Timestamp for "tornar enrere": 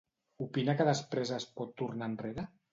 1.85-2.51